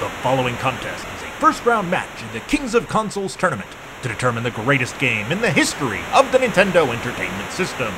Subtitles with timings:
[0.00, 3.70] The following contest is a first round match in the Kings of Consoles tournament
[4.02, 7.94] to determine the greatest game in the history of the Nintendo Entertainment System.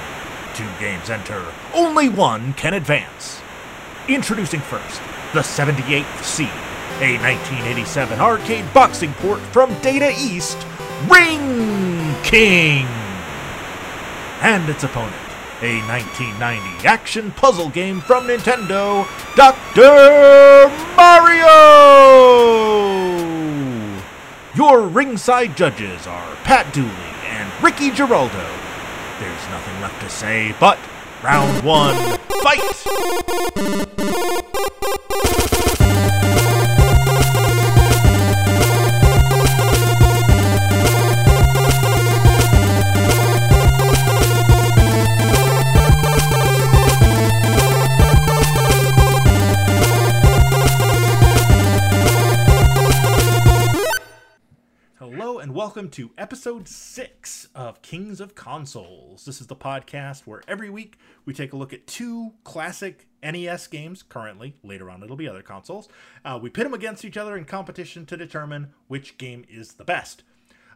[0.55, 3.41] Two games enter, only one can advance.
[4.09, 5.01] Introducing first,
[5.33, 6.49] the 78th Seed,
[7.01, 10.59] a 1987 arcade boxing port from Data East,
[11.09, 12.85] Ring King!
[14.43, 15.26] And its opponent,
[15.63, 20.71] a 1990 action puzzle game from Nintendo, Dr.
[20.97, 21.47] Mario!
[24.55, 26.91] Your ringside judges are Pat Dooley
[27.29, 28.47] and Ricky Giraldo.
[29.19, 30.79] There's nothing left to say but
[31.23, 32.61] round one, fight!
[55.09, 59.25] Hello and welcome to episode six of Kings of Consoles.
[59.25, 63.69] This is the podcast where every week we take a look at two classic NES
[63.69, 64.57] games currently.
[64.65, 65.89] Later on, it'll be other consoles.
[66.25, 69.85] Uh, we pit them against each other in competition to determine which game is the
[69.85, 70.25] best.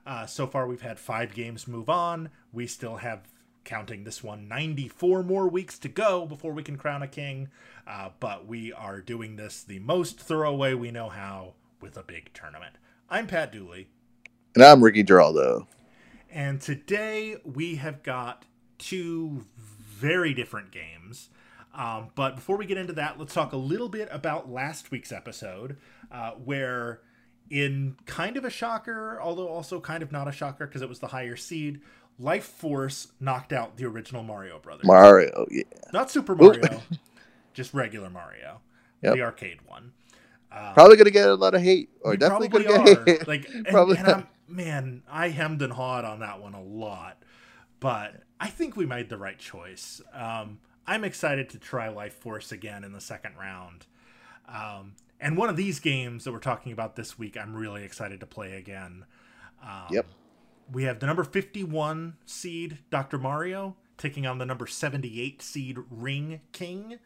[0.06, 2.28] Uh, so far, we've had five games move on.
[2.52, 3.26] We still have,
[3.64, 7.48] counting this one, 94 more weeks to go before we can crown a king.
[7.84, 12.04] Uh, but we are doing this the most thorough way we know how with a
[12.04, 12.76] big tournament.
[13.08, 13.88] I'm Pat Dooley.
[14.54, 15.68] And I'm Ricky Giraldo.
[16.30, 18.44] And today we have got
[18.78, 21.28] two very different games.
[21.72, 25.12] Um, but before we get into that, let's talk a little bit about last week's
[25.12, 25.76] episode,
[26.10, 27.00] uh, where,
[27.48, 30.98] in kind of a shocker, although also kind of not a shocker because it was
[30.98, 31.80] the higher seed,
[32.18, 34.84] Life Force knocked out the original Mario Brothers.
[34.84, 35.62] Mario, yeah.
[35.92, 36.82] Not Super Mario,
[37.54, 38.60] just regular Mario,
[39.02, 39.14] Yep.
[39.14, 39.92] the arcade one.
[40.52, 43.28] Um, Probably gonna get a lot of hate, or definitely gonna get hate.
[43.28, 47.22] Like, and, Probably and I'm, man, I hemmed and hawed on that one a lot,
[47.78, 50.00] but I think we made the right choice.
[50.12, 53.86] Um, I'm excited to try Life Force again in the second round.
[54.48, 58.20] Um, and one of these games that we're talking about this week, I'm really excited
[58.20, 59.04] to play again.
[59.62, 60.06] Um, Yep.
[60.72, 63.18] We have the number 51 seed, Dr.
[63.18, 67.00] Mario, taking on the number 78 seed, Ring King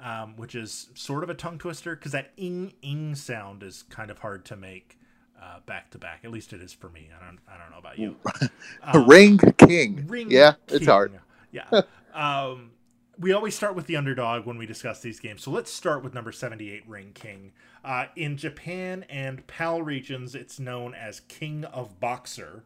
[0.00, 4.10] um, which is sort of a tongue twister because that ing ing sound is kind
[4.10, 4.98] of hard to make
[5.40, 6.20] uh, back to back.
[6.24, 7.08] At least it is for me.
[7.18, 8.16] I don't I don't know about you.
[8.82, 10.04] Um, Ring King.
[10.06, 11.18] Ring yeah, it's hard.
[11.50, 11.82] Yeah.
[12.14, 12.70] um,
[13.18, 15.42] we always start with the underdog when we discuss these games.
[15.42, 17.52] So let's start with number 78, Ring King.
[17.84, 22.64] Uh, in Japan and PAL regions, it's known as King of Boxer.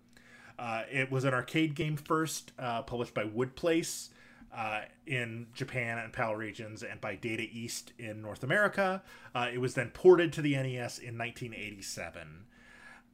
[0.59, 4.11] Uh, it was an arcade game first, uh, published by Woodplace
[4.55, 9.03] uh, in Japan and PAL regions, and by Data East in North America.
[9.35, 12.45] Uh, it was then ported to the NES in 1987.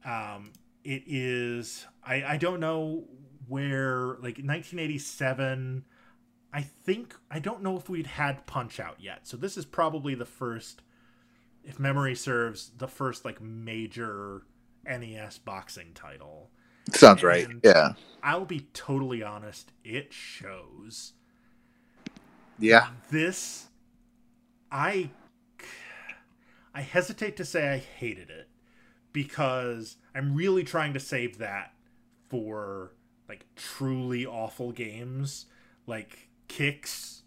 [0.05, 0.51] Um,
[0.83, 3.05] it is I, I don't know
[3.47, 5.83] where like 1987
[6.53, 10.15] i think i don't know if we'd had punch out yet so this is probably
[10.15, 10.81] the first
[11.63, 14.43] if memory serves the first like major
[14.85, 16.49] nes boxing title
[16.93, 17.47] Sounds right.
[17.63, 17.93] Yeah.
[18.23, 21.13] i'll be totally honest it shows
[22.57, 22.89] Yeah.
[23.11, 23.67] this
[24.71, 25.09] i
[26.73, 28.48] i hesitate to say i hated it
[29.13, 31.73] because i'm really trying to save that
[32.29, 32.91] for
[33.27, 35.45] like truly awful games
[35.87, 37.23] like kicks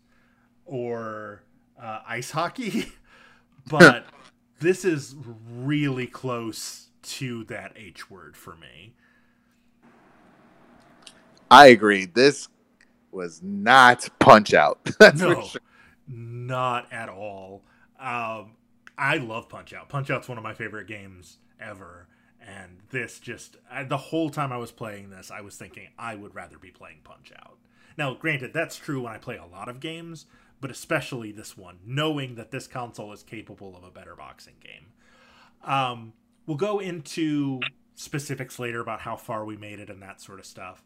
[0.65, 1.43] or
[1.81, 2.93] uh, ice hockey
[3.69, 4.07] but
[4.61, 5.15] this is
[5.51, 8.95] really close to that h word for me
[11.53, 12.07] I agree.
[12.07, 12.49] This
[13.11, 14.79] was not Punch Out.
[14.99, 15.61] That's no, sure.
[16.09, 17.63] not at all.
[18.01, 18.53] Um,
[18.97, 19.91] I love Punch Out.
[19.91, 22.09] Punch Out's one of my favorite games ever,
[22.41, 26.15] and this just I, the whole time I was playing this, I was thinking I
[26.15, 27.59] would rather be playing Punch Out.
[27.97, 30.27] Now, granted, that's true when I play a lot of games,
[30.61, 34.87] but especially this one, knowing that this console is capable of a better boxing game.
[35.63, 36.15] Um,
[36.47, 37.61] we'll go into
[37.95, 40.83] specifics later about how far we made it and that sort of stuff.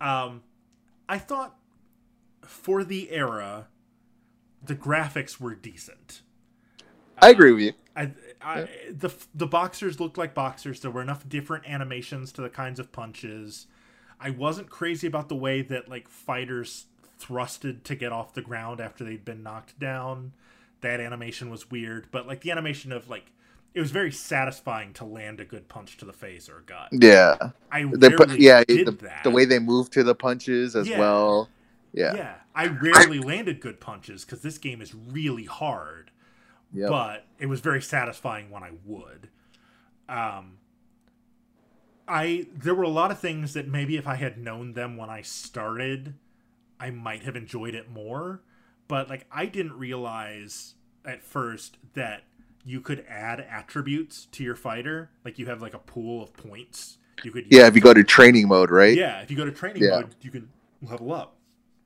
[0.00, 0.42] Um,
[1.08, 1.56] I thought
[2.42, 3.68] for the era,
[4.62, 6.22] the graphics were decent.
[7.20, 7.72] I agree with you.
[7.96, 8.12] I,
[8.44, 10.80] I, the the boxers looked like boxers.
[10.80, 13.66] There were enough different animations to the kinds of punches.
[14.20, 16.86] I wasn't crazy about the way that like fighters
[17.20, 20.32] thrusted to get off the ground after they'd been knocked down.
[20.80, 23.32] That animation was weird, but like the animation of like
[23.74, 26.92] it was very satisfying to land a good punch to the face or gut.
[26.92, 27.36] Yeah.
[27.70, 29.24] I They put, rarely yeah, did the, that.
[29.24, 30.98] the way they move to the punches as Yeah.
[30.98, 31.48] well.
[31.92, 32.14] Yeah.
[32.14, 36.10] Yeah, I rarely landed good punches because this game is really hard.
[36.74, 36.88] Yep.
[36.88, 39.28] but it was very satisfying when I would.
[40.08, 40.58] Um,
[42.08, 45.08] I there were a lot of things that maybe if I had known them when
[45.10, 46.14] I started,
[46.80, 48.42] I might have enjoyed it more.
[48.88, 50.74] But like I didn't realize
[51.04, 52.24] at first that
[52.64, 55.10] you could add attributes to your fighter.
[55.24, 58.02] Like you have like a pool of points you could Yeah, if you go to
[58.02, 58.96] training mode, right?
[58.96, 60.00] yeah if you go to training Yeah.
[60.00, 60.48] mode you can
[60.82, 61.36] level up.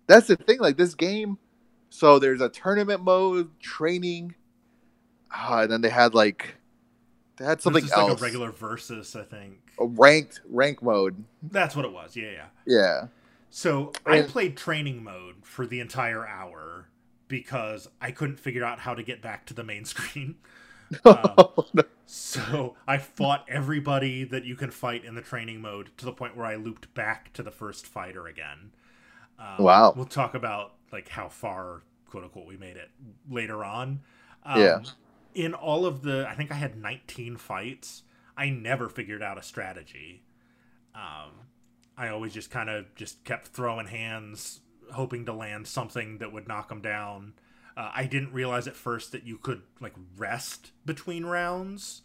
[0.06, 0.60] That's the thing.
[0.60, 1.38] Like this game,
[1.90, 4.34] so there's a tournament mode, training,
[5.36, 6.56] ah, and then they had like
[7.36, 9.58] they had something This is like else, a regular versus, I think.
[9.78, 11.22] a ranked rank mode.
[11.42, 12.16] That's what it was.
[12.16, 12.46] Yeah, yeah.
[12.66, 13.06] Yeah,
[13.50, 16.88] So I And- played training mode for the entire hour
[17.28, 20.36] because I couldn't figure out how to get back to the main screen.
[21.04, 26.12] Um, so I fought everybody that you can fight in the training mode to the
[26.12, 28.70] point where I looped back to the first fighter again.
[29.38, 29.92] Um, Wow.
[29.96, 32.90] We'll talk about like how far, quote unquote, we made it
[33.28, 34.00] later on.
[34.44, 34.78] Um, Yeah.
[35.36, 38.04] In all of the, I think I had 19 fights.
[38.36, 40.24] I never figured out a strategy.
[40.94, 41.48] Um,
[41.98, 44.60] I always just kind of just kept throwing hands,
[44.92, 47.34] hoping to land something that would knock them down.
[47.76, 52.02] Uh, I didn't realize at first that you could like rest between rounds.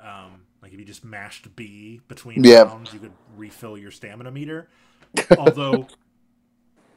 [0.00, 2.70] Um, like if you just mashed B between Yeah.
[2.70, 4.70] rounds, you could refill your stamina meter.
[5.36, 5.90] Although,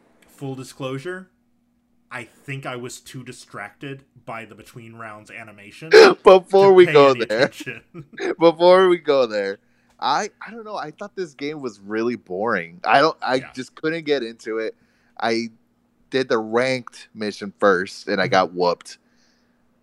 [0.28, 1.30] full disclosure,
[2.14, 6.00] I think I was too distracted by the between rounds animation.
[6.24, 7.52] before we go there,
[8.40, 9.60] before we go there,
[10.00, 10.76] I I don't know.
[10.76, 12.82] I thought this game was really boring.
[12.86, 13.18] I don't.
[13.22, 13.54] I Yeah.
[13.54, 14.76] just couldn't get into it.
[15.20, 15.50] I
[16.12, 18.30] did the ranked mission first, and I Mm-hmm.
[18.30, 18.98] got whooped.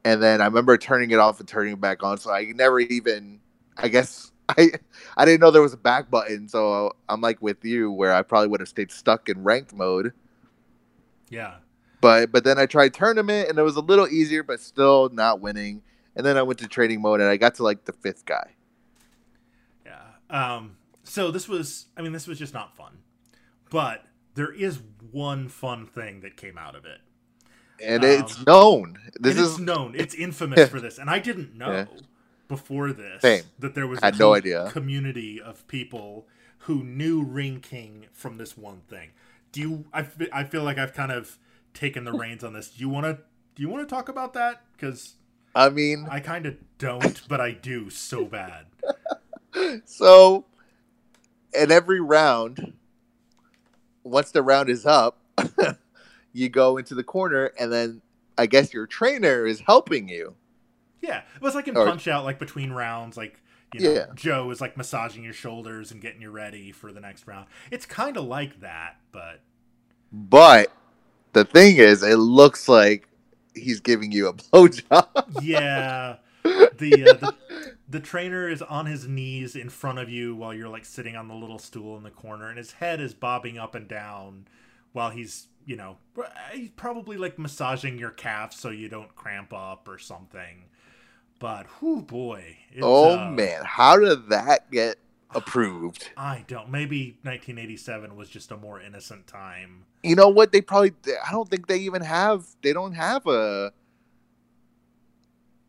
[0.05, 2.19] And then I remember turning it off and turning it back on.
[2.19, 3.41] So I never even.
[3.79, 4.73] I guess I
[5.17, 6.49] I didn't know there was a back button.
[6.49, 10.13] So I'm like with you, where I probably would have stayed stuck in ranked mode.
[11.31, 11.55] yeah.
[12.01, 15.41] But but then I tried tournament, and it was a little easier, but still not
[15.41, 15.83] winning.
[16.17, 18.55] And then I went to training mode, and I got to like the fifth guy.
[19.85, 20.01] Yeah.
[20.29, 22.99] Um, so this was, I mean, this was just not fun.
[23.71, 24.05] But
[24.35, 24.81] there is
[25.13, 26.99] one fun thing that came out of it.
[27.83, 28.99] and Um, it's known.
[29.19, 29.95] This is it's known.
[29.95, 30.99] It's infamous for this.
[30.99, 31.85] And I didn't know Yeah.
[32.49, 33.45] before this Same.
[33.59, 34.71] that there was Had a no idea.
[34.73, 36.27] community of people
[36.65, 39.11] who knew Ring King from this one thing.
[39.53, 39.85] Do you?
[39.93, 41.39] I, I feel like I've kind of
[41.75, 42.71] taken the reins on this.
[42.71, 43.19] Do you want to?
[43.55, 44.63] Do you want to talk about that?
[44.73, 45.15] Because
[45.55, 48.67] I mean, I kind of don't, but I do so bad.
[49.85, 50.45] so
[51.53, 52.75] in every round,
[54.05, 55.19] once the round is up,
[56.33, 58.03] you go into the corner, and then
[58.39, 60.35] I guess your trainer is helping you.
[61.01, 63.41] Yeah, it was like in Or- Punch Out, like between rounds, like
[63.75, 64.07] you know, Yeah.
[64.15, 67.47] Joe is like massaging your shoulders and getting you ready for the next round.
[67.71, 69.41] It's kind of like that, but
[70.13, 70.73] But
[71.33, 73.09] the thing is, it looks like
[73.55, 75.43] he's giving you a blowjob.
[75.43, 77.35] yeah, the, uh, the
[77.89, 81.27] the trainer is on his knees in front of you while you're like sitting on
[81.29, 84.47] the little stool in the corner, and his head is bobbing up and down
[84.93, 85.99] while he's you know
[86.53, 90.65] he's probably like massaging your calf so you don't cramp up or something.
[91.39, 94.99] But whoo boy, oh uh, man, how did that get
[95.35, 96.11] approved?
[96.17, 96.71] I don't.
[96.71, 99.85] Maybe 1987 was just a more innocent time.
[100.03, 100.53] You know what?
[100.53, 100.93] They probably.
[101.27, 102.47] I don't think they even have.
[102.63, 103.73] They don't have a.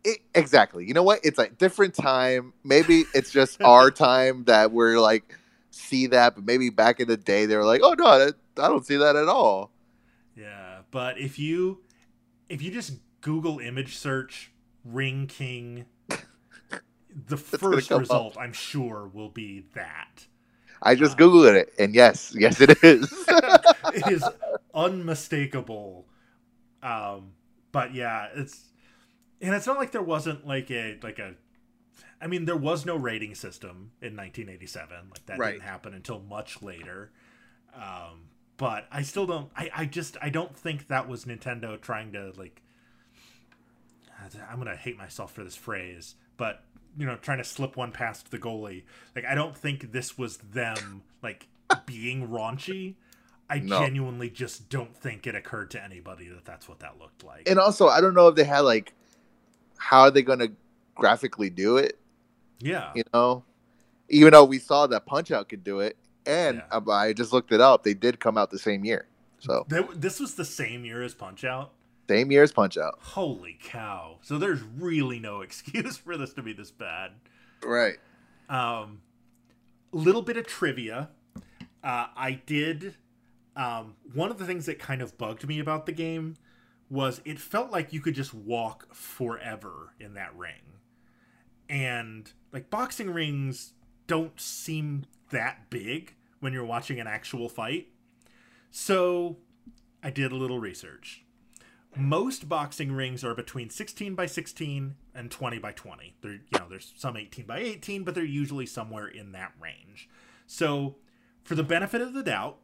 [0.04, 0.88] It, exactly.
[0.88, 1.20] You know what?
[1.24, 2.54] It's a different time.
[2.64, 5.38] Maybe it's just our time that we're like
[5.72, 8.68] see that, but maybe back in the day they were like, "Oh no, that, I
[8.68, 9.72] don't see that at all."
[10.36, 11.80] Yeah, but if you
[12.50, 14.52] if you just Google image search
[14.84, 15.86] Ring King,
[17.28, 18.00] the first come up.
[18.02, 20.26] result I'm sure will be that.
[20.82, 21.28] I just Wow.
[21.28, 23.12] googled it, and yes, yes, it is.
[23.94, 24.24] it is
[24.74, 26.08] unmistakable.
[26.82, 27.34] Um,
[27.72, 28.70] but yeah, it's
[29.42, 31.36] and it's not like there wasn't like a like a.
[32.20, 34.96] I mean, there was no rating system in 1987.
[35.10, 35.52] Like that Right.
[35.54, 37.12] didn't happen until much later.
[37.76, 39.52] Um, but I still don't.
[39.56, 42.62] I I just I don't think that was Nintendo trying to like.
[44.50, 46.64] I'm gonna hate myself for this phrase, but
[46.98, 48.84] you know, trying to slip one past the goalie.
[49.16, 51.48] Like I don't think this was them like
[51.86, 52.96] being raunchy.
[53.50, 53.80] I No.
[53.80, 57.50] genuinely just don't think it occurred to anybody that that's what that looked like.
[57.50, 58.94] and also, I don't know if they had like,
[59.78, 60.52] how are they going to
[60.96, 61.98] graphically do it?
[62.60, 63.44] yeah, You know,
[64.10, 66.80] even though we saw that Punch Out could do it, and Yeah.
[66.90, 69.08] I just looked it up, they did come out the same year.
[69.40, 71.72] So this was the same year as Punch Out.
[72.12, 73.00] Same year as Punch Out.
[73.02, 74.18] Holy cow!
[74.22, 77.12] So there's really no excuse for this to be this bad.
[77.64, 77.98] Right.
[78.50, 79.02] Um,
[79.94, 81.10] little bit of trivia.
[81.84, 82.96] Uh, I did.
[83.56, 86.36] Um, one of the things that kind of bugged me about the game
[86.90, 90.80] was it felt like you could just walk forever in that ring.
[91.70, 93.74] And like boxing rings
[94.08, 97.88] don't seem that big when you're watching an actual fight.
[98.70, 99.38] So
[100.04, 101.24] I did a little research.
[101.96, 106.16] Most boxing rings are between 16 by 16 and 20 by 20.
[106.22, 110.10] They're, you know, there's some 18 by 18, but they're usually somewhere in that range.
[110.48, 110.96] So,
[111.44, 112.58] for the benefit of the doubt,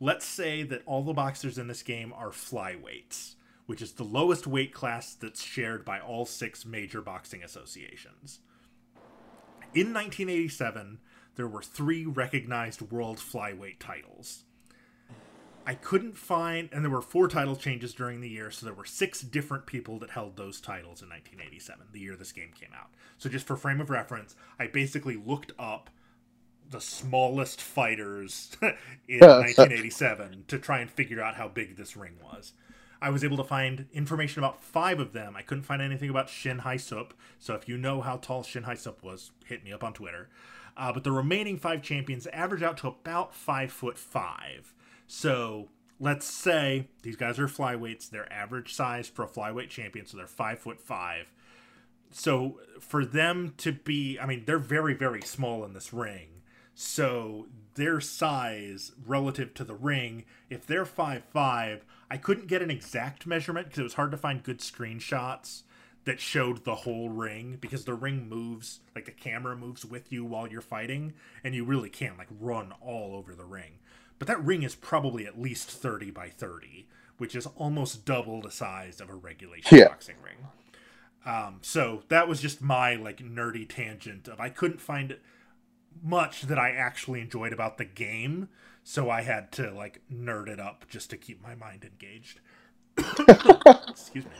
[0.00, 4.46] let's say that all the boxers in this game are flyweights, which is the lowest
[4.46, 8.40] weight class that's shared by all six major boxing associations.
[9.72, 10.98] In 1987,
[11.36, 14.44] there were three recognized world flyweight titles.
[15.66, 18.84] I couldn't find, and there were four title changes during the year, so there were
[18.84, 22.90] six different people that held those titles in 1987, the year this game came out.
[23.16, 25.90] So, just for frame of reference, I basically looked up
[26.70, 28.56] the smallest fighters
[29.08, 32.52] in 1987 to try and figure out how big this ring was.
[33.00, 35.34] I was able to find information about five of them.
[35.36, 38.62] I couldn't find anything about Shin Hai Sup, so if you know how tall Shin
[38.62, 40.28] Hai Sup was, hit me up on Twitter.
[40.76, 44.74] Uh, but the remaining five champions average out to about five foot five.
[45.06, 45.68] So
[46.00, 48.10] let's say these guys are flyweights.
[48.10, 51.32] They're average size for a flyweight champion, so they're five foot five.
[52.10, 56.28] So for them to be, I mean, they're very, very small in this ring.
[56.74, 62.70] So their size relative to the ring, if they're five five, I couldn't get an
[62.70, 65.62] exact measurement because it was hard to find good screenshots
[66.04, 70.24] that showed the whole ring because the ring moves like the camera moves with you
[70.24, 73.78] while you're fighting and you really can't like run all over the ring
[74.18, 76.86] but that ring is probably at least 30 by 30
[77.18, 79.88] which is almost double the size of a regulation yeah.
[79.88, 80.48] boxing ring.
[81.24, 85.16] Um, so that was just my like nerdy tangent of i couldn't find
[86.02, 88.48] much that i actually enjoyed about the game
[88.82, 92.40] so i had to like nerd it up just to keep my mind engaged.
[93.88, 94.30] Excuse me.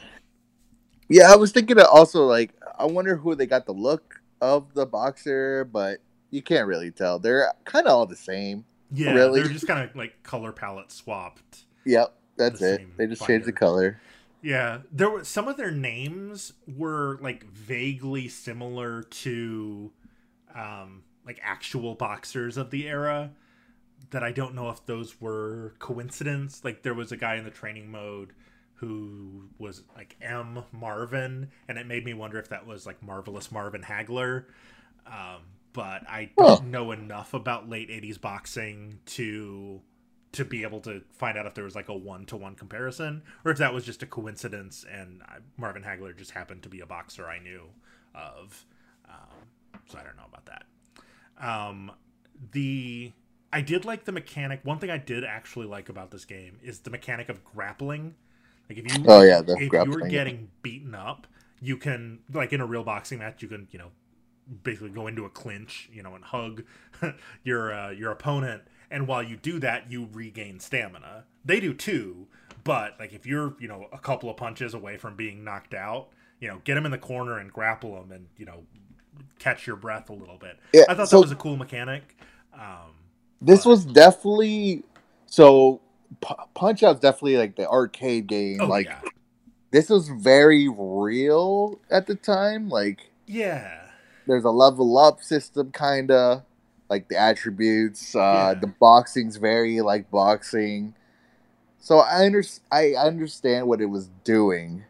[1.09, 4.73] Yeah i was thinking of also like i wonder who they got the look of
[4.75, 6.01] the boxer but
[6.35, 7.17] you can't really tell.
[7.17, 8.65] They're kind of all the same
[8.95, 9.41] yeah, really?
[9.41, 11.65] they're just kind of like color palette swapped.
[11.85, 12.97] Yep, that's the it.
[12.97, 13.33] They just binder.
[13.33, 13.99] changed the color.
[14.41, 19.91] Yeah, there were some of their names were like vaguely similar to
[20.53, 23.31] um like actual boxers of the era
[24.11, 26.63] that I don't know if those were coincidence.
[26.63, 28.33] Like there was a guy in the training mode
[28.75, 33.51] who was like M Marvin, and it made me wonder if that was like Marvelous
[33.51, 34.45] Marvin Hagler.
[35.07, 35.41] Um,
[35.75, 39.81] but I don't know enough about late '80s boxing to
[40.31, 43.21] to be able to find out if there was like a one to one comparison
[43.45, 45.21] or if that was just a coincidence and
[45.57, 47.63] Marvin Hagler just happened to be a boxer I knew
[48.13, 48.65] of.
[49.07, 49.47] Um,
[49.87, 50.63] so I don't know about that.
[51.39, 51.91] Um,
[52.51, 53.13] the
[53.53, 54.61] I did like the mechanic.
[54.63, 58.15] One thing I did actually like about this game is the mechanic of grappling.
[58.69, 59.99] Like if you oh yeah, the if grappling.
[59.99, 61.27] you're getting beaten up,
[61.61, 63.91] you can like in a real boxing match, you can you know
[64.63, 66.63] basically go into a clinch, you know, and hug
[67.43, 68.63] your uh, your opponent.
[68.91, 71.25] And while you do that, you regain stamina.
[71.43, 72.27] They do too,
[72.63, 76.09] but like if you're you know a couple of punches away from being knocked out,
[76.39, 78.63] you know, get them in the corner and grapple them, and you know,
[79.39, 80.59] catch your breath a little bit.
[80.73, 82.17] Yeah, I thought so that was a cool mechanic.
[82.53, 82.93] Um,
[83.41, 83.69] this but...
[83.71, 84.83] was definitely
[85.25, 85.81] so.
[86.21, 88.61] P- Punch Out's definitely like the arcade game.
[88.61, 89.01] Oh, like yeah.
[89.71, 92.69] this was very real at the time.
[92.69, 93.84] Like yeah
[94.27, 96.43] there's a level up system, kind of
[96.89, 98.15] like the attributes.
[98.15, 98.53] Uh, yeah.
[98.59, 100.95] The boxing's very like boxing,
[101.79, 104.85] so I under I understand what it was doing.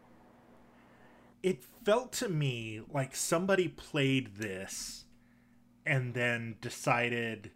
[1.42, 5.04] It felt to me like somebody played this
[5.84, 7.52] and then decided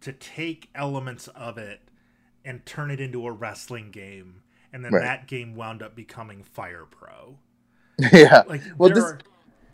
[0.00, 1.80] to take elements of it
[2.44, 4.42] and turn it into a wrestling game
[4.72, 5.02] and then right.
[5.02, 7.38] that game wound up becoming fire pro
[8.12, 9.18] yeah like well this are,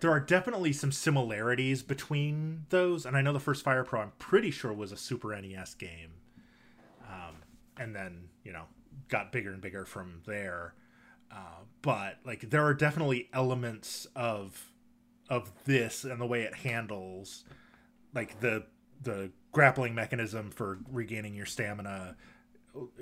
[0.03, 4.13] there are definitely some similarities between those, and I know the first Fire Pro I'm
[4.19, 6.11] pretty sure was a Super NES game,
[7.09, 7.37] um,
[7.77, 8.65] and then you know
[9.09, 10.75] got bigger and bigger from there.
[11.31, 14.73] Uh, but like there are definitely elements of
[15.31, 17.45] of this and the way it handles
[18.13, 18.65] like the
[19.01, 22.17] the grappling mechanism for regaining your stamina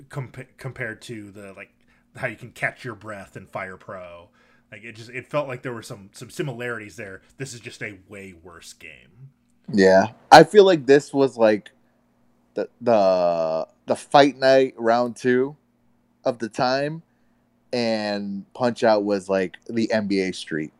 [0.09, 1.73] comp- compared to the like
[2.15, 4.29] how you can catch your breath in Fire Pro
[4.71, 7.21] like it just it felt like there were some some similarities there.
[7.37, 9.29] This is just a way worse game.
[9.71, 11.71] Yeah, I feel like this was like
[12.53, 15.57] the the the fight night round two
[16.23, 17.03] of the time,
[17.73, 20.71] and Punch Out was like the NBA Street.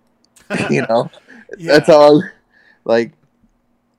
[0.69, 1.12] you know,
[1.57, 1.74] yeah.
[1.74, 2.24] that's all.
[2.83, 3.12] Like,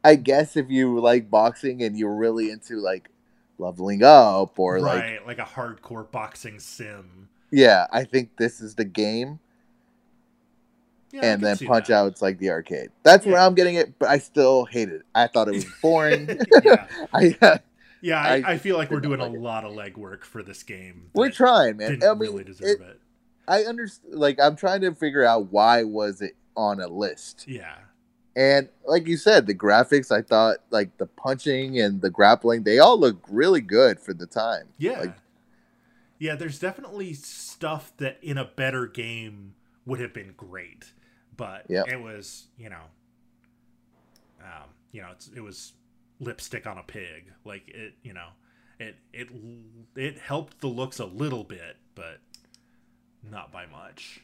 [0.03, 3.11] I guess if you like boxing and you're really into like
[3.59, 8.75] leveling up or right, like like a hardcore boxing sim yeah, I think this is
[8.75, 9.39] the game,
[11.13, 11.95] Yeah, and then Punch that.
[11.97, 12.91] Out's like the arcade.
[13.03, 15.03] That's where I'm getting it, but I still hate it.
[15.15, 16.29] I thought it was boring.
[16.65, 17.59] yeah, I, uh,
[18.01, 19.33] yeah I, I I feel like we're doing a it.
[19.33, 21.11] lot of legwork for this game.
[21.15, 21.91] we're trying, man.
[21.91, 23.01] Didn't I mean, really deserve it, it.
[23.47, 24.15] I understand.
[24.15, 27.45] Like, I'm trying to figure out why was it on a list.
[27.47, 27.77] Yeah,
[28.37, 32.79] And like you said, the graphics, I thought like the punching and the grappling, they
[32.79, 34.69] all look really good for the time.
[34.79, 35.15] yeah, Like,
[36.19, 36.35] yeah.
[36.37, 39.55] There's definitely stuff that in a better game
[39.87, 40.93] would have been great,
[41.43, 41.89] but Yep.
[41.89, 42.85] it was you know,
[44.41, 45.73] um, you know, it's, it was
[46.21, 47.33] lipstick on a pig.
[47.45, 48.29] Like it, you know,
[48.79, 49.29] it it
[49.97, 52.21] it helped the looks a little bit, but
[53.29, 54.21] not by much.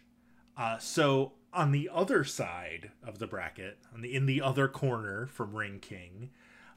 [0.57, 5.27] Uh, so on the other side of the bracket, on the in the other corner
[5.27, 6.31] from Ring King,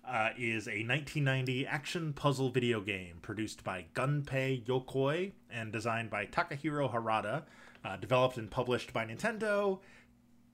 [0.08, 6.26] uh, is a 1990 action puzzle video game produced by Gunpei Yokoi and designed by
[6.26, 7.44] Takahiro Harada,
[7.86, 9.80] uh, developed and published by Nintendo.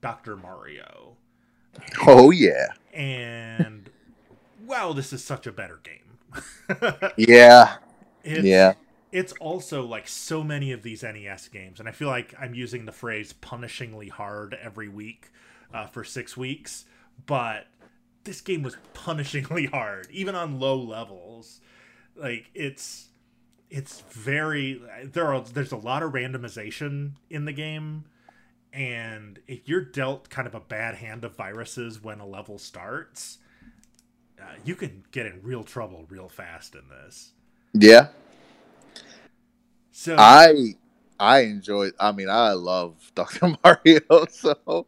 [0.00, 0.36] Dr.
[0.36, 1.16] Mario,
[2.06, 3.90] oh yeah, and
[4.64, 6.18] wow, this is such a better game.
[7.16, 7.76] yeah,
[8.22, 8.74] It's, yeah.
[9.12, 12.84] it's also like so many of these NES games, and I feel like I'm using
[12.84, 15.30] the phrase punishingly hard every week
[15.72, 16.84] uh, for six weeks,
[17.26, 17.66] but
[18.24, 21.60] this game was punishingly hard, even on low levels.
[22.16, 23.08] Like it's
[23.70, 28.04] it's very there are there's a lot of randomization in the game
[28.72, 33.38] and if you're dealt kind of a bad hand of viruses when a level starts
[34.40, 37.32] uh, you can get in real trouble real fast in this
[37.72, 38.08] Yeah,
[39.90, 40.74] so I
[41.20, 41.90] I enjoy.
[41.98, 44.26] I mean, I love Doctor Mario.
[44.30, 44.86] So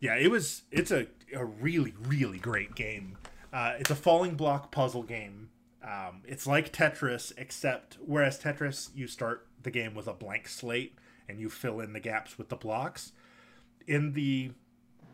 [0.00, 3.16] yeah it was it's a, a really really great game
[3.52, 5.48] uh, it's a falling block puzzle game
[5.82, 10.94] um, it's like tetris except whereas tetris you start the game with a blank slate
[11.28, 13.12] and you fill in the gaps with the blocks.
[13.86, 14.52] In the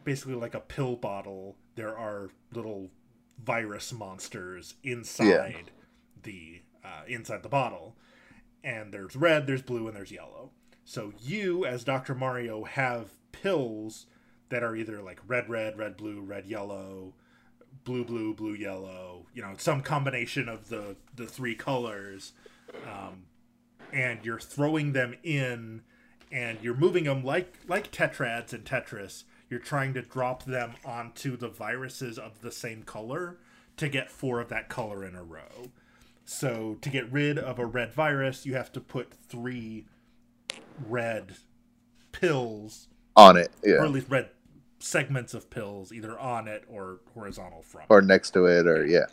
[0.05, 2.91] basically like a pill bottle there are little
[3.43, 5.71] virus monsters inside
[6.23, 7.97] the uh, inside the bottle.
[8.63, 10.51] And there's red there's blue and there's yellow.
[10.85, 14.07] So you as dr mario have pills
[14.51, 17.15] that are either like red red red blue red yellow
[17.85, 22.33] blue blue blue yellow you know some combination of the the three colors
[22.87, 23.25] um,
[23.93, 25.83] and you're throwing them in
[26.35, 29.23] and you're moving them like like tetrads and tetris.
[29.49, 33.39] You're trying to drop them onto the viruses of the same color
[33.77, 35.71] to get four of that color in a row.
[36.25, 39.87] So to get rid of a red virus you have to put three
[40.89, 41.37] red
[42.11, 43.75] pills on it, yeah.
[43.75, 44.31] or at least red
[44.81, 49.07] segments of pills either on it or horizontal from or next to it, or yeah,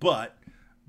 [0.00, 0.36] but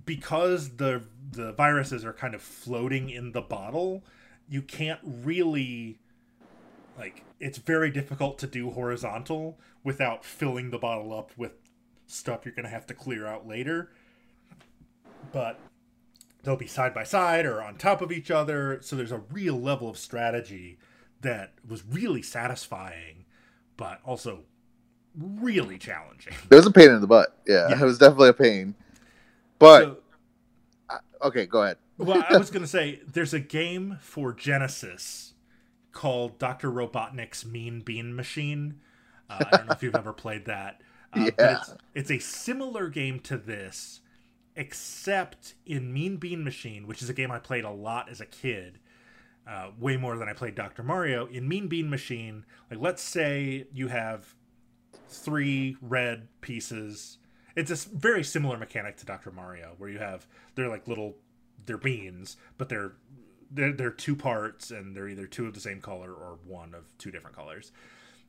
[0.06, 4.04] because the the viruses are kind of floating in the bottle
[4.50, 6.00] you can't really
[6.98, 11.52] like it's very difficult to do horizontal without filling the bottle up with
[12.08, 13.92] stuff you're going to have to clear out later
[15.32, 15.60] but
[16.44, 19.60] they'll be side by side or on top of each other so there's a real
[19.60, 20.78] level of strategy
[21.22, 23.26] that was really satisfying
[23.76, 24.40] but also
[25.18, 27.36] really challenging it was a pain in the butt.
[27.48, 27.82] Yeah, Yeah.
[27.82, 28.76] it was definitely a pain.
[29.60, 29.98] But So-
[31.24, 31.78] okay, go ahead.
[31.98, 35.34] Well, I was gonna say there's a game for Genesis
[35.92, 38.80] called Doctor Robotnik's Mean Bean Machine.
[39.30, 40.82] Uh, I don't know if you've ever played that,
[41.14, 41.30] uh, Yeah.
[41.38, 44.02] but it's it's a similar game to this,
[44.56, 48.26] except in Mean Bean Machine, which is a game I played a lot as a
[48.26, 48.80] kid.
[49.48, 50.84] Uh, way more than I played Dr.
[50.84, 51.26] Mario.
[51.28, 54.36] In Mean Bean Machine, like let's say you have
[55.08, 57.18] three red pieces.
[57.56, 59.32] It's a very similar mechanic to Dr.
[59.32, 61.16] Mario, where you have they're like little
[61.68, 62.94] they're beans, but they're
[63.52, 66.86] they're they're two parts and they're either two of the same color or one of
[66.98, 67.72] two different colors.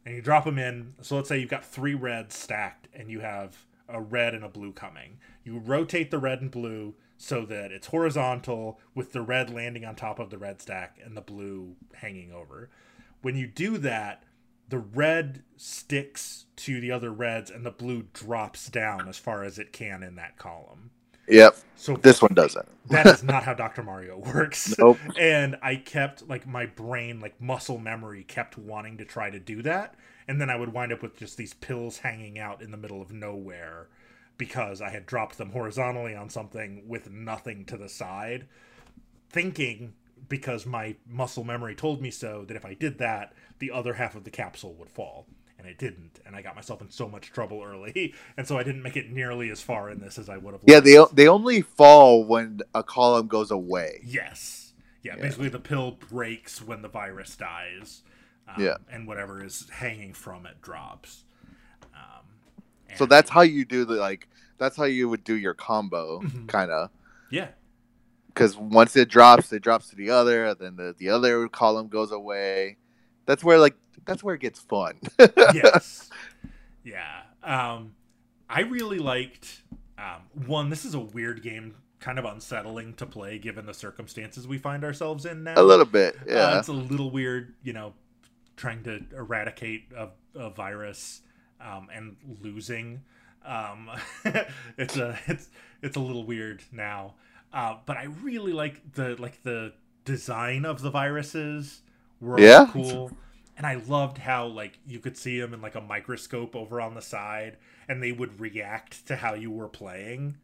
[0.05, 0.95] And you drop them in.
[1.03, 4.49] So let's say you've got three reds stacked, and you have a red and a
[4.49, 5.19] blue coming.
[5.45, 9.97] You rotate the red and blue so that it's horizontal with the red landing on
[9.97, 12.71] top of the red stack and the blue hanging over.
[13.23, 14.23] When you do that,
[14.69, 19.59] the red sticks to the other reds and the blue drops down as far as
[19.59, 20.91] it can in that column.
[21.29, 22.69] Yep, So this one doesn't.
[22.91, 23.83] that is not how Dr.
[23.83, 24.75] Mario works.
[24.79, 25.01] Nope.
[25.17, 29.63] And I kept like my brain, like muscle memory, kept wanting to try to do
[29.63, 29.95] that,
[30.27, 33.03] and then I would wind up with just these pills hanging out in the middle
[33.03, 33.89] of nowhere
[34.39, 38.49] because I had dropped them horizontally on something with nothing to the side,
[39.31, 39.95] thinking
[40.29, 44.15] because my muscle memory told me so that if I did that, the other half
[44.15, 45.27] of the capsule would fall.
[45.59, 48.63] And it didn't, and I got myself in so much trouble early, and so I
[48.63, 50.61] didn't make it nearly as far in this as I would have.
[50.67, 54.01] Yeah, they they only fall when a column goes away.
[54.05, 54.73] Yes.
[55.03, 55.23] yeah, Yeah.
[55.23, 58.03] basically the pill breaks when the virus dies.
[58.47, 58.77] Um, Yeah.
[58.91, 61.25] and whatever is hanging from it drops.
[61.93, 62.25] Um,
[62.97, 64.29] So that's how you do the like.
[64.59, 66.47] That's how you would do your combo, Mhm.
[66.49, 66.91] kind of.
[67.31, 67.49] yeah,
[68.29, 72.13] Because once it drops, it drops to the other, then the, the other column goes
[72.13, 72.77] away.
[73.29, 73.75] That's where like
[74.07, 74.95] that's where it gets fun.
[75.55, 76.09] yes,
[76.83, 77.21] yeah.
[77.45, 77.95] Um,
[78.49, 79.61] I really liked
[79.99, 80.71] um, one.
[80.71, 84.83] This is a weird game, kind of unsettling to play given the circumstances we find
[84.83, 85.61] ourselves in now.
[85.61, 86.59] a little bit, Uh, yeah.
[86.59, 87.93] it's a little weird, you know,
[88.57, 91.21] trying to eradicate a, a virus
[91.61, 93.03] um, and losing.
[93.45, 93.91] Um,
[94.79, 95.51] it's a it's
[95.83, 97.17] it's a little weird now,
[97.53, 99.75] uh, but I really like the like the
[100.07, 101.83] design of the viruses
[102.21, 102.67] were Yeah.
[102.67, 103.13] cool,
[103.57, 106.95] and I loved how like you could see them in like a microscope over on
[106.95, 107.57] the side,
[107.89, 110.37] and they would react to how you were playing.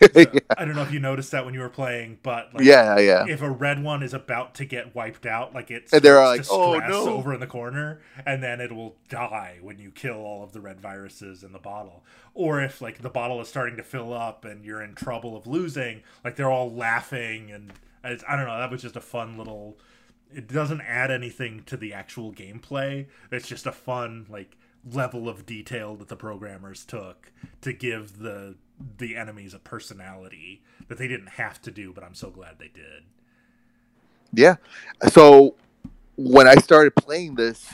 [0.00, 2.66] So, yeah, I don't know if you noticed that when you were playing, but like,
[2.66, 3.26] yeah, yeah.
[3.26, 6.46] if a red one is about to get wiped out, like it And they're like,
[6.50, 10.42] "Oh, no." over in the corner, and then it will die when you kill all
[10.42, 12.04] of the red viruses in the bottle.
[12.34, 15.46] Or if like the bottle is starting to fill up and you're in trouble of
[15.46, 17.72] losing, like they're all laughing and
[18.04, 18.58] it's, I don't know.
[18.58, 19.78] That was just a fun little.
[20.32, 23.06] It doesn't add anything to the actual gameplay.
[23.30, 24.56] It's just a fun like
[24.90, 28.56] level of detail that the programmers took to give the
[28.98, 32.68] the enemies a personality that they didn't have to do, but I'm so glad they
[32.68, 33.04] did.
[34.32, 34.56] Yeah.
[35.08, 35.56] So
[36.16, 37.68] when I started playing this,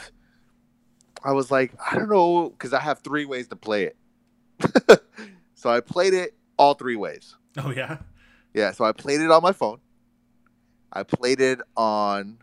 [1.23, 5.01] I was like, I don't know, because I have three ways to play it.
[5.55, 7.37] so I played it all three ways.
[7.57, 7.99] Oh yeah,
[8.55, 8.73] Yeah.
[8.73, 9.79] So I played it on my phone.
[10.93, 12.39] I played it on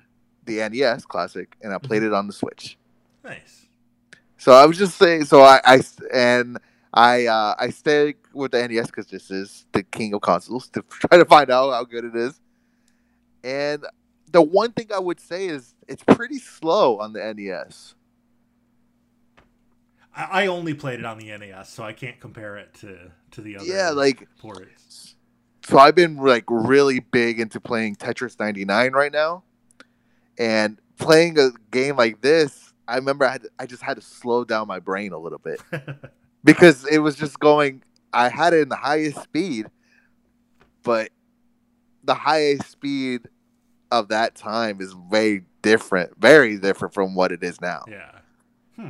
[0.46, 2.78] the NES Classic, and I played it on the Switch.
[3.24, 3.68] nice.
[4.38, 5.26] So I was just saying.
[5.26, 5.82] So I, I
[6.14, 6.58] and
[6.94, 10.82] I uh, I stayed with the NES because this is the king of consoles to
[10.90, 12.42] try to find out how good it is.
[13.44, 13.86] And
[14.32, 17.96] the one thing I would say is it's pretty slow on the NES.
[20.16, 23.42] I, I only played it on the NES, so I can't compare it to to
[23.42, 23.66] the other.
[23.66, 25.16] Yeah, like ports.
[25.66, 29.44] so I've been like really big into playing Tetris 99 right now,
[30.38, 32.74] and playing a game like this.
[32.88, 35.62] I remember I, had, I just had to slow down my brain a little bit.
[36.44, 37.82] because it was just going
[38.14, 39.68] I had it in the highest speed,
[40.84, 41.10] but
[42.04, 43.28] the highest speed
[43.92, 47.84] of that time is very different, very different from what it is now.
[47.88, 48.12] yeah.
[48.76, 48.90] Hmm.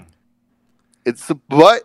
[1.05, 1.83] It's but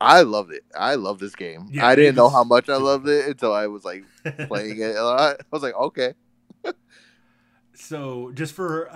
[0.00, 0.64] I loved it.
[0.76, 1.68] I love this game.
[1.70, 4.04] Yeah, I didn't know how much I loved it until I was like
[4.48, 5.36] playing it a lot.
[5.40, 6.14] I was like, okay.
[7.78, 8.88] So, just for,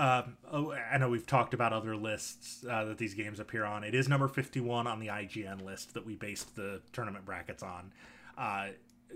[0.50, 3.84] oh, I know we've talked about other lists uh, that these games appear on.
[3.84, 7.92] It is number 51 on the IGN list that we based the tournament brackets on.
[8.38, 8.68] Uh,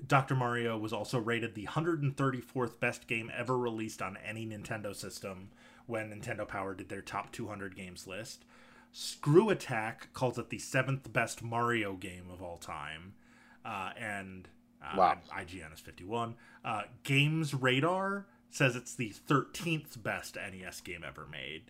[0.07, 0.35] Dr.
[0.35, 5.48] Mario was also rated the 134th best game ever released on any Nintendo system
[5.87, 8.44] when Nintendo Power did their top 200 games list.
[8.92, 13.14] Screw Attack calls it the seventh best Mario game of all time.
[13.64, 14.48] Uh, and
[14.83, 15.18] uh, Wow.
[15.35, 16.35] IGN is 51.
[16.64, 21.62] Uh, Games Radar says it's the 13th best NES game ever made.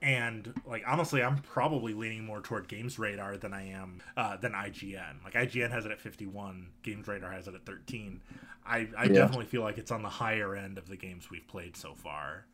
[0.00, 4.52] And like honestly, I'm probably leaning more toward Games Radar than I am uh, than
[4.52, 5.24] IGN.
[5.24, 8.20] Like IGN has it at 51, Games Radar has it at 13.
[8.66, 9.08] I, I Yeah.
[9.12, 12.46] definitely feel like it's on the higher end of the games we've played so far.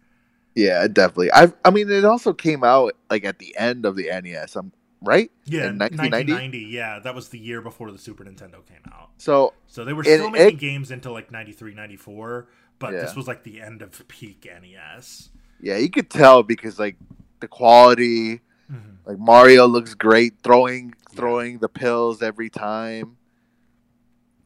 [0.54, 1.32] Yeah, definitely.
[1.32, 4.72] I I mean it also came out like at the end of the NES, I'm
[5.02, 5.30] right?
[5.44, 6.32] Yeah, In 1990?
[6.32, 6.58] 1990.
[6.74, 9.10] Yeah, that was the year before the Super Nintendo came out.
[9.18, 12.46] So So they were still it- making games until like 93, 94,
[12.78, 13.00] but Yeah.
[13.00, 15.30] this was like the end of peak NES.
[15.60, 16.96] yeah, you could tell because like
[17.40, 18.40] the quality,
[18.72, 18.96] Mhm.
[19.04, 23.18] Like Mario looks great throwing throwing the pills every time.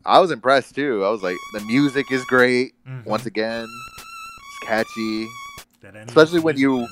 [0.05, 1.05] I was impressed too.
[1.05, 2.75] I was like, the music is great.
[2.87, 3.05] Mhm.
[3.07, 5.29] Once again, it's catchy.
[6.07, 6.87] Especially when you-.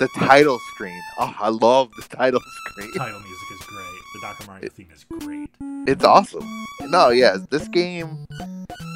[0.00, 1.00] The title screen.
[1.18, 2.92] Oh, I love the title screen.
[2.94, 3.81] title music is great.
[4.12, 4.46] The Dr.
[4.46, 5.50] Mario theme is great.
[5.86, 6.46] It's awesome.
[6.82, 8.26] No, yeah, this game.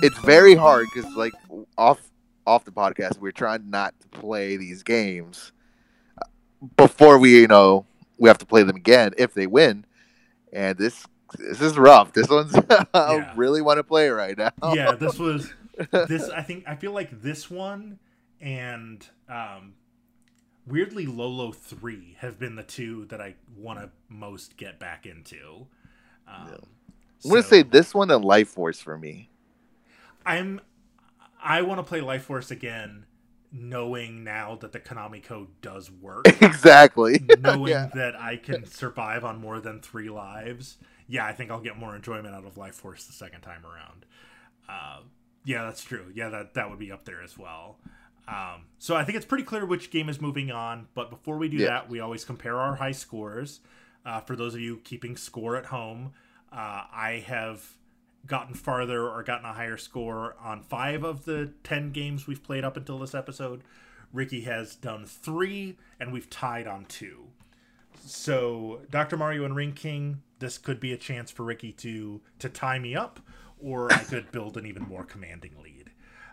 [0.03, 1.33] It's very hard because like
[1.79, 2.11] off
[2.47, 5.53] off the podcast, we're trying not to play these games
[6.77, 7.87] before we you know
[8.19, 9.85] we have to play them again if they win.
[10.53, 11.07] And this
[11.39, 12.13] this is rough.
[12.13, 12.55] This one's
[12.95, 14.53] I really want to play right now.
[14.75, 15.53] Yeah, this was
[15.91, 16.29] this.
[16.29, 17.99] I think I feel like this one
[18.41, 19.75] and um,
[20.67, 25.67] weirdly Lolo three have been the two that I want to most get back into.
[26.29, 26.49] Um,
[27.25, 29.31] I'm gonna so say this one and Life Force for me.
[30.25, 30.61] I'm.
[31.43, 33.07] I want to play Life Force again,
[33.53, 36.27] knowing now that the Konami code does work.
[36.43, 37.21] exactly.
[37.39, 37.91] knowing Yeah.
[37.95, 41.95] that I can survive on more than three lives, yeah, I think I'll get more
[41.95, 44.05] enjoyment out of Life Force the second time around.
[44.69, 45.01] Uh,
[45.45, 46.11] Yeah, that's true.
[46.15, 47.79] Yeah, that that would be up there as well.
[48.29, 50.89] Um, so I think it's pretty clear which game is moving on.
[50.95, 51.67] But before we do Yeah.
[51.69, 53.61] that, we always compare our high scores.
[54.05, 56.13] Uh, for those of you keeping score at home,
[56.53, 57.73] uh, I have
[58.27, 62.65] gotten farther or gotten a higher score on five of the ten games we've played
[62.65, 63.63] up until this episode.
[64.13, 67.29] Ricky has done three, and we've tied on two.
[68.05, 69.17] So Dr.
[69.17, 72.95] Mario and Ring King, this could be a chance for Ricky to to tie me
[72.95, 73.21] up,
[73.59, 75.76] or I could build an even more commanding lead.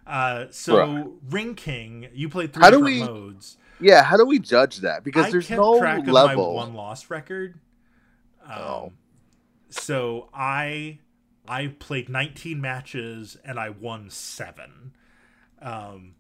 [0.06, 1.06] Uh, so Right.
[1.30, 3.58] Ring King, you played three How different we- modes.
[3.80, 5.04] Yeah, how do we judge that?
[5.04, 6.56] Because I there's kept no track of my level.
[6.56, 7.60] one loss record.
[8.46, 8.94] Um, Oh.
[9.70, 11.00] So I
[11.48, 14.94] I played 19 matches and I won seven.
[15.62, 16.16] Um,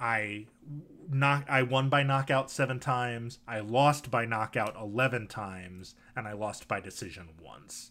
[0.00, 0.46] I
[1.10, 3.38] knock I won by knockout seven times.
[3.46, 7.90] I lost by knockout 11 times, and I lost by decision once.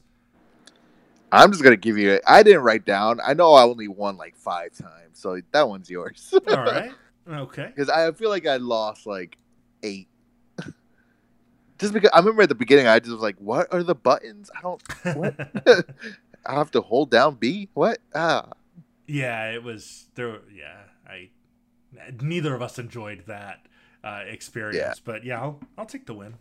[1.31, 2.19] I'm just gonna give you.
[2.27, 3.19] I didn't write down.
[3.25, 6.33] I know I only won like five times, so that one's yours.
[6.47, 6.91] All right.
[7.27, 7.71] Okay.
[7.73, 9.37] Because I feel like I lost like
[9.83, 10.07] eight.
[11.79, 14.49] just because I remember at the beginning, I just was like, "What are the buttons?
[14.57, 14.81] I don't.
[15.15, 15.35] What?
[16.45, 17.69] I have to hold down B.
[17.73, 17.99] What?
[18.15, 18.49] Ah,
[19.07, 20.39] yeah, it was there.
[20.53, 21.29] Yeah, I.
[22.21, 23.65] Neither of us enjoyed that
[24.03, 24.93] uh, experience, Yeah.
[25.03, 26.35] but yeah, I'll I'll take the win,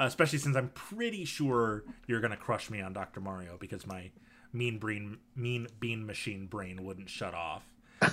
[0.00, 4.10] uh, especially since I'm pretty sure you're gonna crush me on Doctor Mario because my
[4.54, 7.64] mean brain mean bean machine brain wouldn't shut off.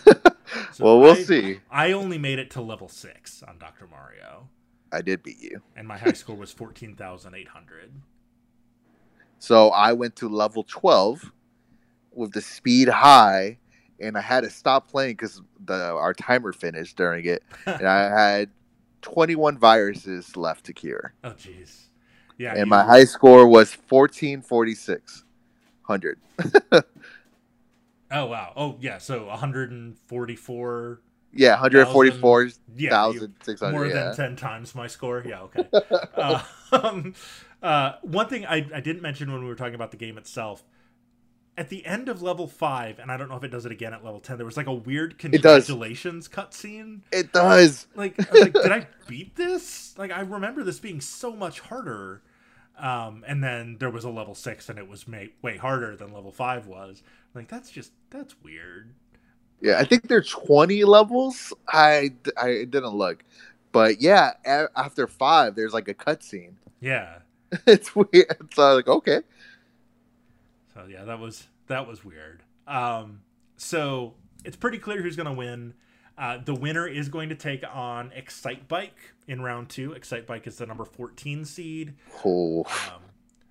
[0.74, 1.60] So well, we'll I- see.
[1.72, 4.50] I only made it to level six on Doctor Mario,
[4.92, 5.62] I did beat you.
[5.78, 7.90] and my high score was fourteen thousand eight hundred.
[9.40, 11.32] So I went to level 12
[12.12, 13.58] with the speed high,
[14.00, 18.10] and I had to stop playing because the our timer finished during it, and I
[18.38, 18.50] had
[19.04, 21.86] 21 viruses left to cure, Oh jeez.
[22.38, 22.54] Yeah.
[22.56, 25.24] and my high score was 1446.
[25.92, 26.20] 100.
[28.12, 28.54] Oh wow.
[28.56, 28.98] Oh yeah.
[28.98, 31.02] So 144.
[31.34, 32.58] Yeah, 144,600.
[32.76, 33.72] Yeah.
[33.72, 33.94] more yeah.
[33.94, 35.66] than 10 times my score yeah okay
[36.16, 37.14] uh, um,
[37.64, 40.66] uh, one thing I, I didn't mention when we were talking about the game itself
[41.58, 43.94] at the end of level 5 and i don't know if it does it again
[43.94, 47.88] at level 10 there was like a weird congratulations cutscene It does.
[47.96, 51.60] like I was like did i beat this like i remember this being so much
[51.62, 52.22] harder
[52.82, 56.14] um, and then there was a level 6 and it was ma- way harder than
[56.14, 57.04] level 5 was
[57.36, 58.96] like that's just that's weird
[59.62, 61.54] Yeah, I think they're 20 levels.
[61.68, 63.24] I, I didn't look.
[63.72, 64.32] But yeah,
[64.76, 66.56] after five, there's like a cutscene.
[66.82, 67.20] yeah
[67.68, 68.54] it's weird.
[68.54, 69.22] So I was like, okay.
[70.74, 72.44] So yeah, that was that was weird.
[72.68, 73.22] Um,
[73.58, 75.74] so it's pretty clear who's going to win.
[76.22, 78.96] Uh, the winner is going to take on Excite Bike
[79.28, 79.92] in round two.
[79.94, 81.96] Excite Bike is the number fourteen seed.
[82.24, 83.02] Oh, Um,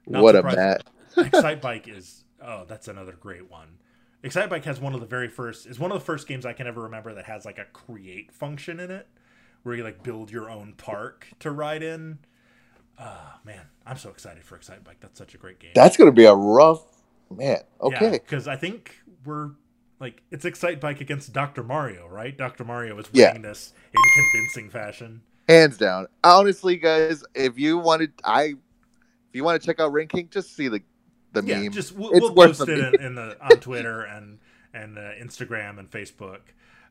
[0.04, 0.58] what a surprising.
[0.60, 0.86] mat.
[1.16, 3.78] Excite Bike is oh, that's another great one.
[4.22, 6.52] Excite Bike has one of the very first is one of the first games I
[6.52, 9.08] can ever remember that has like a create function in it,
[9.64, 12.18] where you like build your own park to ride in.
[13.00, 14.98] Ah man, I'm so excited for Excite Bike.
[15.00, 15.72] That's such a great game.
[15.74, 16.84] That's going to be a rough,
[17.30, 17.62] man.
[17.80, 18.10] Okay.
[18.10, 19.50] because I think we're
[20.00, 21.62] like it's Excite Bike against Dr.
[21.62, 22.36] Mario, right?
[22.36, 22.64] Dr.
[22.64, 23.28] Mario is Yeah.
[23.28, 24.00] winning this in
[24.32, 25.22] convincing fashion.
[25.48, 26.06] Hands down.
[26.24, 28.54] Honestly, guys, if you wanted, I, if
[29.34, 30.80] you want to check out Ring King, just see the,
[31.32, 31.72] the yeah, meme.
[31.72, 34.38] just we'll, It's we'll worth post it in, in the on Twitter and
[34.72, 36.40] and uh, Instagram and Facebook.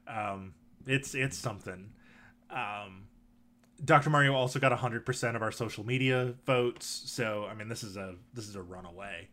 [0.08, 0.54] Um,
[0.86, 1.92] it's it's something.
[2.50, 3.08] Um,
[3.84, 4.10] Dr.
[4.10, 7.96] Mario also got hundred percent of our social media votes, so I mean this is
[7.98, 9.30] a this is a runaway.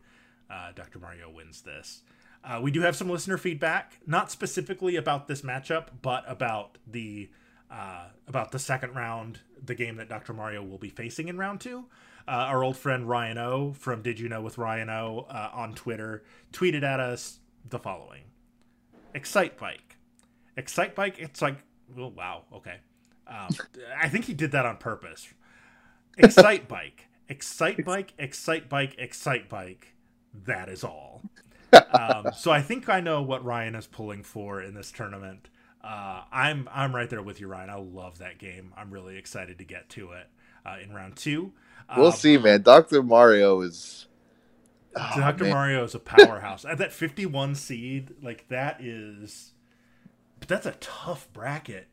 [0.49, 0.99] Uh, Dr.
[0.99, 2.01] Mario wins this.
[2.47, 7.29] Uh, we do have some listener feedback, not specifically about this matchup, but about the
[7.69, 10.31] uh, about the second round, the game that Dr.
[10.31, 11.85] Mario will be facing in round two.
[12.25, 15.73] Uh, our old friend Ryan O from Did You Know with Ryan O uh, on
[15.73, 18.23] Twitter tweeted at us the following:
[19.13, 19.97] Excite Bike,
[20.55, 21.19] Excite Bike.
[21.19, 21.57] It's like,
[21.97, 22.77] oh wow, okay.
[23.27, 23.49] Um,
[24.01, 25.27] I think he did that on purpose.
[26.17, 29.95] Excite Bike, Excite Bike, Excite Bike, Excite Bike.
[30.45, 31.23] That is all.
[31.73, 35.49] Um, so I think I know what Ryan is pulling for in this tournament.
[35.83, 37.69] Uh, I'm I'm right there with you, Ryan.
[37.69, 38.73] I love that game.
[38.77, 40.27] I'm really excited to get to it
[40.65, 41.53] uh, in round two.
[41.95, 42.61] we'll Um, see, man.
[42.61, 43.03] Dr.
[43.03, 44.07] Mario is.
[44.95, 45.45] Oh, Dr.
[45.45, 46.65] Mario is a powerhouse.
[46.65, 49.53] At that 51 seed, like that is
[50.39, 51.87] but that's a tough bracket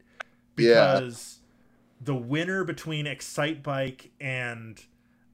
[0.56, 1.00] Yeah.
[1.00, 1.40] because
[2.00, 4.82] the winner between Excite Bike and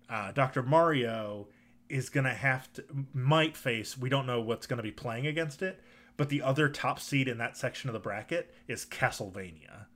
[0.08, 0.62] uh, Dr.
[0.62, 1.48] Mario
[1.90, 5.26] is going to have to might face, we don't know what's going to be playing
[5.26, 5.80] against it,
[6.16, 9.86] but the other top seed in that section of the bracket is Castlevania.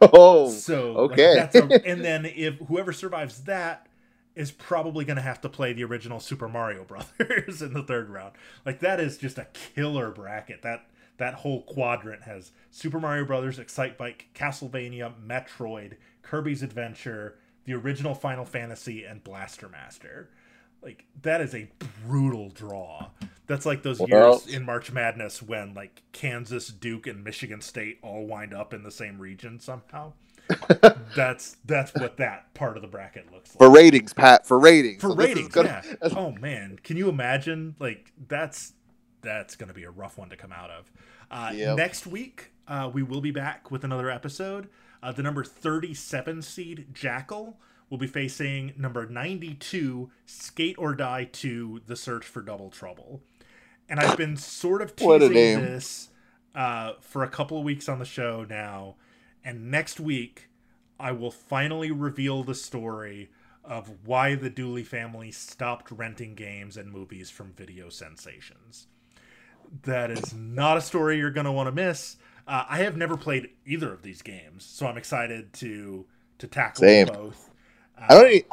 [0.00, 1.40] Oh, So okay.
[1.40, 3.88] like, that's a, and then if whoever survives that
[4.34, 6.84] is probably going to have to play the original Super Mario
[7.18, 8.34] Brothers in the third round.
[8.64, 10.62] Like that is just a killer bracket.
[10.62, 17.74] That that whole quadrant has Super Mario Brothers, Excite Bike, Castlevania, Metroid, Kirby's Adventure, the
[17.74, 20.30] original Final Fantasy, and Blaster Master.
[20.82, 21.68] Like that is a
[22.06, 23.08] brutal draw.
[23.46, 27.98] That's like those What years in March Madness when like Kansas, Duke, and Michigan State
[28.02, 30.12] all wind up in the same region somehow.
[31.16, 34.46] that's that's what that part of the bracket looks like For ratings, Pat.
[34.46, 35.00] For ratings.
[35.00, 38.72] for So ratings gonna- yeah oh man can you imagine like that's
[39.20, 40.90] that's gonna be a rough one to come out of
[41.30, 41.76] uh, Yep.
[41.76, 44.68] next week uh, we will be back with another episode
[45.02, 47.58] uh, the number 37 seed jackal
[47.90, 53.20] will be facing number 92 skate or die 2 the search for double trouble
[53.88, 56.10] and i've been sort of teasing this
[56.54, 58.96] uh, for a couple of weeks on the show now
[59.44, 60.48] and next week
[61.00, 63.30] I will finally reveal the story
[63.64, 68.86] of why the Dooley family stopped renting games and movies from Video Sensations.
[69.82, 72.16] That is not a story you're going to want to miss.
[72.46, 76.06] Uh, I have never played either of these games, so I'm excited to
[76.38, 77.08] to tackle Same.
[77.08, 77.50] both.
[78.08, 78.26] I don't.
[78.26, 78.44] Um, e-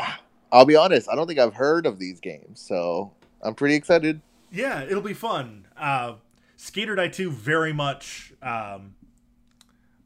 [0.51, 1.09] I'll be honest.
[1.09, 4.21] I don't think I've heard of these games, so I'm pretty excited.
[4.51, 5.67] yeah, it'll be fun.
[5.77, 6.13] Uh,
[6.55, 8.33] Skate or Die 2 very much.
[8.41, 8.95] Um,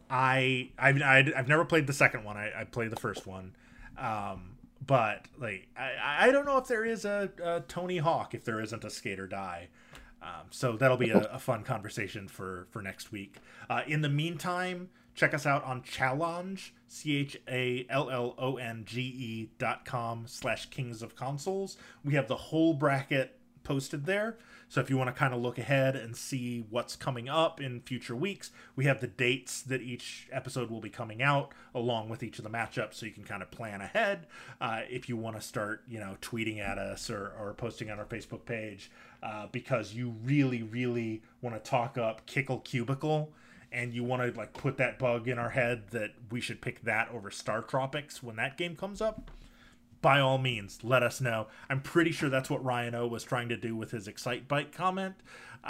[0.09, 2.35] I I've, I've never played the second one.
[2.37, 3.55] I, I played the first one,
[3.97, 8.43] um, but like I, I don't know if there is a, a Tony Hawk if
[8.43, 9.67] there isn't a Skate or Die.
[10.21, 13.37] Um, so that'll be a, a fun conversation for for next week.
[13.69, 18.55] Uh, in the meantime, check us out on Challonge c h a l l o
[18.55, 21.75] n g e dot com slash Kings of Consoles.
[22.05, 24.37] We have the whole bracket posted there.
[24.69, 27.81] So if you want to kind of look ahead and see what's coming up in
[27.81, 32.23] future weeks, we have the dates that each episode will be coming out along with
[32.23, 34.25] each of the matchups so you can kind of plan ahead.
[34.61, 37.99] Uh, if you want to start, you know, tweeting at us or, or posting on
[37.99, 38.89] our Facebook page
[39.21, 43.33] uh, because you really, really want to talk up Kickle Cubicle
[43.71, 46.81] and you want to like put that bug in our head that we should pick
[46.83, 49.31] that over Star Tropics when that game comes up
[50.01, 51.47] by all means, let us know.
[51.69, 54.71] I'm pretty sure that's what Ryan O was trying to do with his Excite Bike
[54.71, 55.15] comment.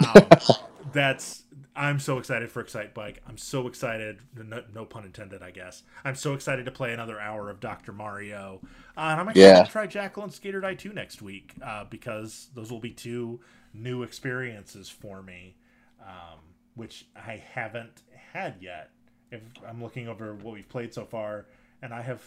[0.06, 0.28] Um,
[0.92, 1.42] that's
[1.74, 3.20] I'm so excited for Excite Bike.
[3.28, 4.20] I'm so excited.
[4.36, 5.82] No, no pun intended, I guess.
[6.04, 7.92] I'm so excited to play another hour of Dr.
[7.92, 8.60] Mario.
[8.96, 9.64] Uh, and I'm excited Yeah.
[9.64, 12.90] to try Jackal and Skate or Die 2 next week uh, because those will be
[12.90, 13.40] two
[13.74, 15.56] new experiences for me,
[16.00, 16.38] um,
[16.74, 18.02] which I haven't
[18.32, 18.90] had yet.
[19.30, 21.46] If I'm looking over what we've played so far,
[21.82, 22.22] and I have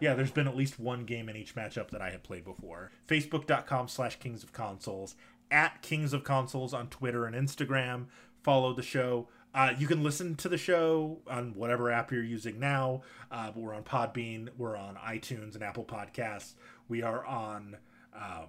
[0.00, 2.90] yeah, there's been at least one game in each matchup that I have played before.
[3.06, 5.14] Facebook.com slash Kings of Consoles,
[5.48, 8.06] at Kings of Consoles on Twitter and Instagram.
[8.42, 9.28] Follow the show.
[9.54, 13.02] Uh, you can listen to the show on whatever app you're using now.
[13.30, 16.54] Uh, we're on Podbean, we're on iTunes and Apple Podcasts.
[16.88, 17.76] We are on
[18.12, 18.46] um,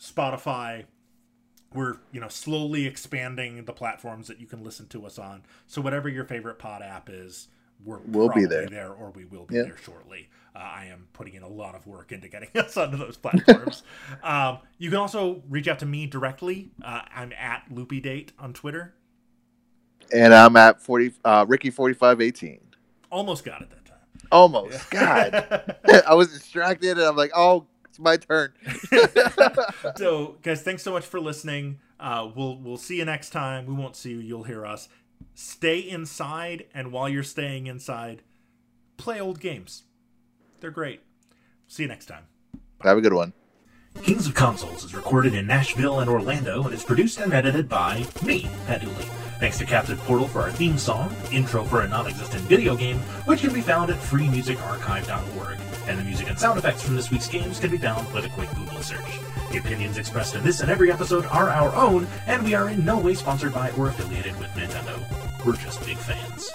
[0.00, 0.86] Spotify.
[1.74, 5.42] We're you know slowly expanding the platforms that you can listen to us on.
[5.66, 7.48] So whatever your favorite pod app is,
[7.84, 8.92] we're We'll be probably there.
[8.92, 9.62] or we will be Yeah.
[9.64, 10.28] there shortly.
[10.54, 13.82] Uh, I am putting in a lot of work into getting us onto those platforms.
[14.22, 16.70] um, you can also reach out to me directly.
[16.82, 18.94] Uh, I'm at Loopy Date on Twitter.
[20.14, 21.12] And I'm at forty.
[21.24, 22.60] Uh, Ricky forty five eighteen.
[23.10, 23.98] Almost got it that time.
[24.32, 24.88] Almost.
[24.90, 25.76] God.
[26.06, 28.52] I was distracted, and I'm like, oh, it's my turn.
[29.96, 31.78] so, guys, thanks so much for listening.
[31.98, 33.66] Uh, we'll we'll see you next time.
[33.66, 34.18] We won't see you.
[34.18, 34.88] You'll hear us.
[35.34, 38.22] Stay inside, and while you're staying inside,
[38.96, 39.84] play old games.
[40.60, 41.00] They're great.
[41.68, 42.24] See you next time.
[42.82, 43.32] Have a good one.
[44.02, 48.06] Kings of Consoles is recorded in Nashville and Orlando and is produced and edited by
[48.22, 49.06] me, Pat Dooley.
[49.40, 53.40] Thanks to Captive Portal for our theme song, intro for a non-existent video game, which
[53.40, 55.75] can be found at freemusicarchive.org.
[55.88, 58.28] And the music and sound effects from this week's games can be found with a
[58.30, 59.20] quick Google search.
[59.52, 62.84] The opinions expressed in this and every episode are our own, and we are in
[62.84, 65.44] no way sponsored by or affiliated with Nintendo.
[65.44, 66.50] We're just big fans.